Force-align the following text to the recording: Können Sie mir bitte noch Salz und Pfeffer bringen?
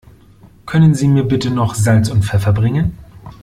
Können 0.65 0.95
Sie 0.95 1.07
mir 1.07 1.21
bitte 1.23 1.51
noch 1.51 1.75
Salz 1.75 2.09
und 2.09 2.25
Pfeffer 2.25 2.53
bringen? 2.53 2.97